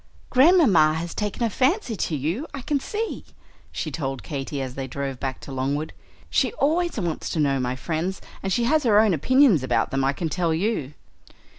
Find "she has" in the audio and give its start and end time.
8.51-8.81